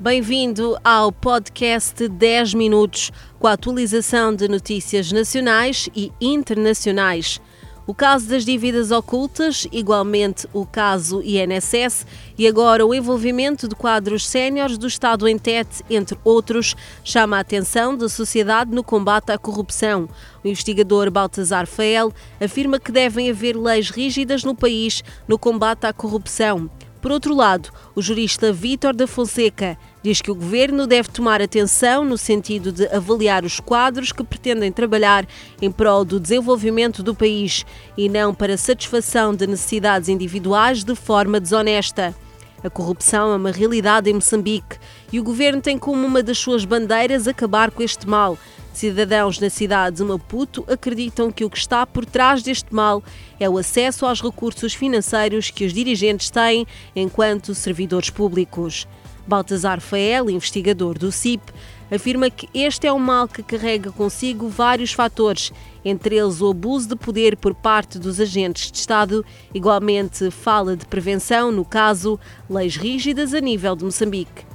[0.00, 7.38] Bem-vindo ao podcast 10 Minutos, com a atualização de notícias nacionais e internacionais.
[7.86, 12.06] O caso das dívidas ocultas, igualmente o caso INSS
[12.38, 16.74] e agora o envolvimento de quadros séniores do Estado em Tete, entre outros,
[17.04, 20.08] chama a atenção da sociedade no combate à corrupção.
[20.42, 22.10] O investigador Baltazar Fael
[22.40, 26.70] afirma que devem haver leis rígidas no país no combate à corrupção.
[27.00, 32.04] Por outro lado, o jurista Vítor da Fonseca diz que o governo deve tomar atenção
[32.04, 35.26] no sentido de avaliar os quadros que pretendem trabalhar
[35.62, 37.64] em prol do desenvolvimento do país
[37.96, 42.14] e não para satisfação de necessidades individuais de forma desonesta.
[42.62, 44.76] A corrupção é uma realidade em Moçambique
[45.10, 48.36] e o governo tem como uma das suas bandeiras acabar com este mal.
[48.72, 53.02] Cidadãos na cidade de Maputo acreditam que o que está por trás deste mal
[53.38, 58.86] é o acesso aos recursos financeiros que os dirigentes têm enquanto servidores públicos.
[59.26, 61.42] Baltazar Fael, investigador do CIP,
[61.90, 65.52] afirma que este é um mal que carrega consigo vários fatores,
[65.84, 69.24] entre eles o abuso de poder por parte dos agentes de Estado.
[69.52, 74.49] Igualmente, fala de prevenção, no caso, leis rígidas a nível de Moçambique.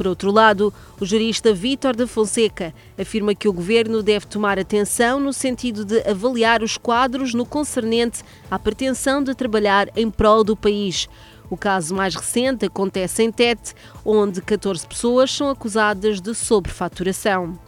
[0.00, 5.20] Por outro lado, o jurista Vítor da Fonseca afirma que o governo deve tomar atenção
[5.20, 10.56] no sentido de avaliar os quadros no concernente à pretensão de trabalhar em prol do
[10.56, 11.06] país.
[11.50, 17.58] O caso mais recente acontece em Tete, onde 14 pessoas são acusadas de sobrefaturação.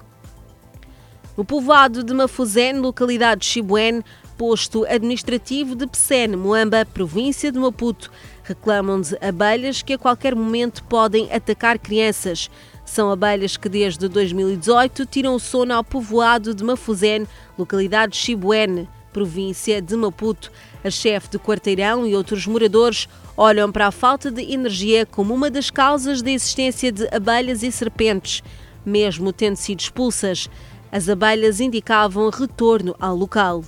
[1.37, 4.03] No povoado de Mafuzén, localidade de Chibuene,
[4.33, 8.11] posto administrativo de Pecene, Moamba, província de Maputo,
[8.43, 12.51] reclamam-de abelhas que a qualquer momento podem atacar crianças.
[12.85, 18.89] São abelhas que desde 2018 tiram o sono ao povoado de Mafuzene, localidade de Chibuene,
[19.13, 20.51] província de Maputo.
[20.83, 25.51] A chefe de quarteirão e outros moradores olham para a falta de energia como uma
[25.51, 28.43] das causas da existência de abelhas e serpentes.
[28.85, 30.51] Mesmo tendo sido expulsas,
[30.91, 33.65] as abelhas indicavam retorno ao local.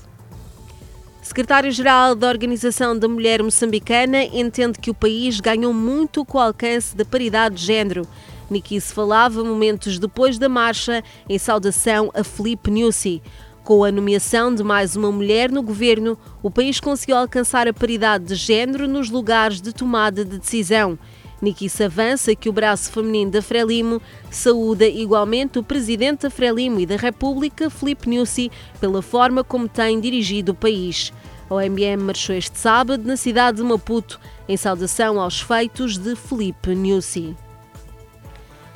[1.25, 6.95] Secretário-Geral da Organização da Mulher Moçambicana entende que o país ganhou muito com o alcance
[6.95, 8.07] da paridade de género.
[8.51, 13.23] Niki se falava momentos depois da marcha em saudação a Felipe Nussi.
[13.65, 18.27] Com a nomeação de mais uma mulher no governo, o país conseguiu alcançar a paridade
[18.27, 20.99] de género nos lugares de tomada de decisão.
[21.45, 24.01] Nikice avança que o braço feminino da Frelimo
[24.31, 28.51] saúda igualmente o presidente da Frelimo e da República, Filipe Nussi,
[28.81, 31.13] pela forma como tem dirigido o país.
[31.49, 34.19] A OMM marchou este sábado na cidade de Maputo,
[34.49, 37.37] em saudação aos feitos de Filipe Nussi.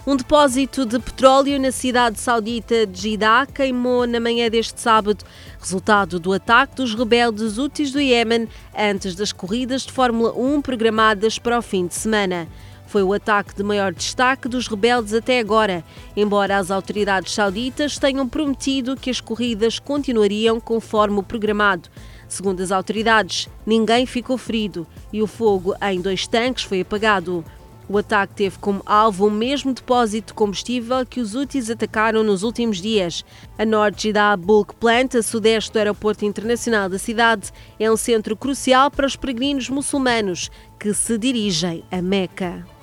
[0.09, 5.23] Um depósito de petróleo na cidade saudita de Jeddah queimou na manhã deste sábado,
[5.61, 11.39] resultado do ataque dos rebeldes úteis do Iêmen antes das corridas de Fórmula 1 programadas
[11.39, 12.49] para o fim de semana.
[12.87, 15.85] Foi o ataque de maior destaque dos rebeldes até agora,
[16.17, 21.91] embora as autoridades sauditas tenham prometido que as corridas continuariam conforme o programado.
[22.27, 27.45] Segundo as autoridades, ninguém ficou ferido e o fogo em dois tanques foi apagado.
[27.89, 32.43] O ataque teve como alvo o mesmo depósito de combustível que os úteis atacaram nos
[32.43, 33.25] últimos dias.
[33.59, 37.51] A norte da Bulk Plant, a sudeste do aeroporto internacional da cidade,
[37.81, 42.78] é um centro crucial para os peregrinos muçulmanos que se dirigem a Meca.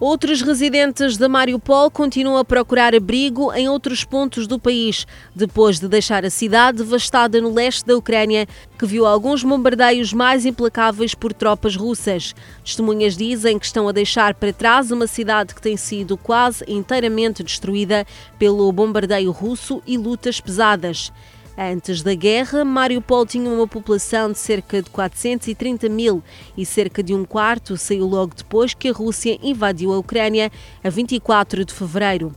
[0.00, 5.86] Outros residentes de Mariupol continuam a procurar abrigo em outros pontos do país, depois de
[5.86, 11.32] deixar a cidade devastada no leste da Ucrânia, que viu alguns bombardeios mais implacáveis por
[11.32, 12.34] tropas russas.
[12.64, 17.44] Testemunhas dizem que estão a deixar para trás uma cidade que tem sido quase inteiramente
[17.44, 18.04] destruída
[18.36, 21.12] pelo bombardeio russo e lutas pesadas.
[21.56, 26.20] Antes da guerra, Mariupol tinha uma população de cerca de 430 mil
[26.56, 30.50] e cerca de um quarto saiu logo depois que a Rússia invadiu a Ucrânia
[30.82, 32.34] a 24 de fevereiro.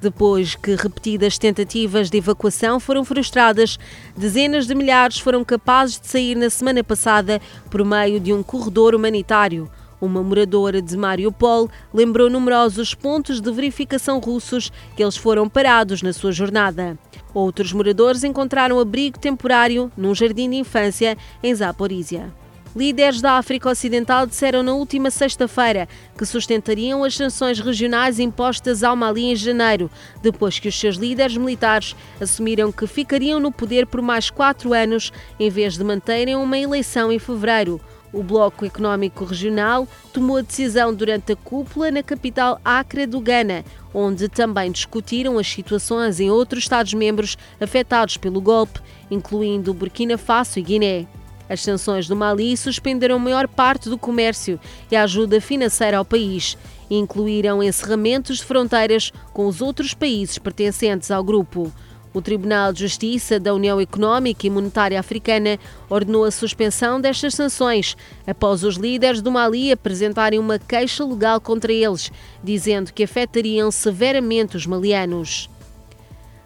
[0.00, 3.78] Depois que repetidas tentativas de evacuação foram frustradas,
[4.16, 8.94] dezenas de milhares foram capazes de sair na semana passada por meio de um corredor
[8.94, 9.68] humanitário.
[10.02, 16.12] Uma moradora de Mariupol lembrou numerosos pontos de verificação russos que eles foram parados na
[16.12, 16.98] sua jornada.
[17.32, 22.34] Outros moradores encontraram abrigo temporário num jardim de infância em Zaporizhia.
[22.74, 25.88] Líderes da África Ocidental disseram na última sexta-feira
[26.18, 29.88] que sustentariam as sanções regionais impostas ao Mali em janeiro,
[30.20, 35.12] depois que os seus líderes militares assumiram que ficariam no poder por mais quatro anos,
[35.38, 37.80] em vez de manterem uma eleição em fevereiro.
[38.12, 43.64] O Bloco Económico Regional tomou a decisão durante a cúpula na capital Accra do Ghana,
[43.94, 48.80] onde também discutiram as situações em outros Estados-membros afetados pelo golpe,
[49.10, 51.06] incluindo Burkina Faso e Guiné.
[51.48, 54.60] As sanções do Mali suspenderam maior parte do comércio
[54.90, 56.56] e a ajuda financeira ao país,
[56.90, 61.72] e incluíram encerramentos de fronteiras com os outros países pertencentes ao grupo.
[62.14, 67.96] O Tribunal de Justiça da União Económica e Monetária Africana ordenou a suspensão destas sanções
[68.26, 72.12] após os líderes do Mali apresentarem uma queixa legal contra eles,
[72.44, 75.48] dizendo que afetariam severamente os malianos.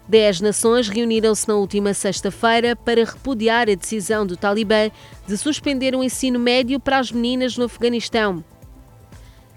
[0.07, 4.89] Dez nações reuniram-se na última sexta-feira para repudiar a decisão do Talibã
[5.27, 8.41] de suspender o ensino médio para as meninas no Afeganistão.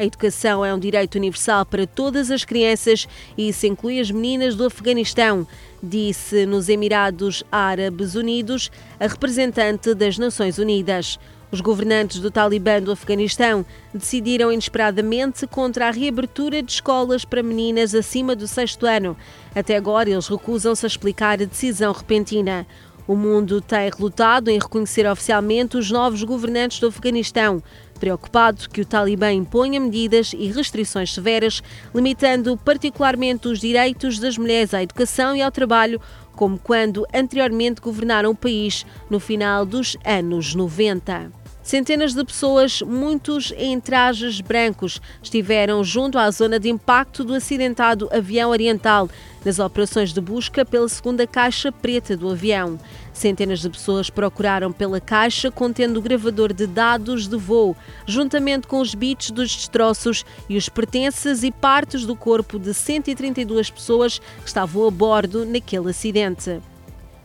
[0.00, 3.06] A educação é um direito universal para todas as crianças
[3.36, 5.46] e isso inclui as meninas do Afeganistão,
[5.82, 11.18] disse nos Emirados Árabes Unidos a representante das Nações Unidas.
[11.52, 17.94] Os governantes do Talibã do Afeganistão decidiram inesperadamente contra a reabertura de escolas para meninas
[17.94, 19.14] acima do sexto ano.
[19.54, 22.66] Até agora, eles recusam-se a explicar a decisão repentina.
[23.10, 27.60] O mundo tem relutado em reconhecer oficialmente os novos governantes do Afeganistão,
[27.98, 31.60] preocupado que o Talibã imponha medidas e restrições severas,
[31.92, 36.00] limitando particularmente os direitos das mulheres à educação e ao trabalho,
[36.36, 41.39] como quando anteriormente governaram o país no final dos anos 90.
[41.62, 48.08] Centenas de pessoas, muitos em trajes brancos, estiveram junto à zona de impacto do acidentado
[48.10, 49.10] avião oriental,
[49.44, 52.78] nas operações de busca pela segunda caixa preta do avião.
[53.12, 57.76] Centenas de pessoas procuraram pela caixa contendo o gravador de dados de voo,
[58.06, 63.70] juntamente com os bits dos destroços e os pertences e partes do corpo de 132
[63.70, 66.60] pessoas que estavam a bordo naquele acidente.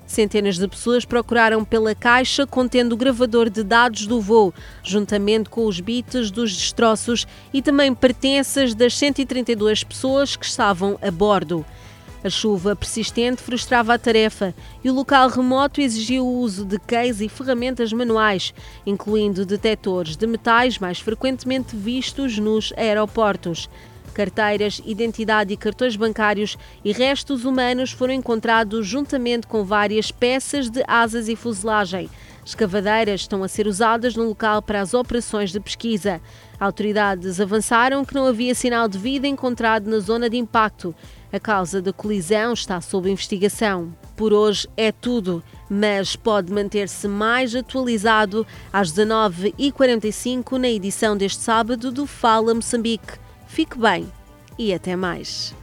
[0.06, 4.54] Centenas de pessoas procuraram pela caixa contendo o gravador de dados do voo,
[4.84, 11.10] juntamente com os bits dos destroços e também pertences das 132 pessoas que estavam a
[11.10, 11.66] bordo.
[12.24, 17.22] A chuva persistente frustrava a tarefa e o local remoto exigiu o uso de queis
[17.22, 18.52] e ferramentas manuais,
[18.84, 23.70] incluindo detectores de metais mais frequentemente vistos nos aeroportos
[24.16, 30.82] carteiras, identidade e cartões bancários e restos humanos foram encontrados juntamente com várias peças de
[30.88, 32.10] asas e fuselagem.
[32.46, 36.22] Escavadeiras estão a ser usadas no local para as operações de pesquisa.
[36.60, 40.96] Autoridades avançaram que não havia sinal de vida encontrado na zona de impacto.
[41.34, 43.94] A causa da colisão está sob investigação.
[44.16, 51.92] Por hoje é tudo, mas pode manter-se mais atualizado às 19h45 na edição deste sábado
[51.92, 53.25] do Fala Moçambique.
[53.56, 54.06] Fique bem
[54.60, 55.56] e até mais.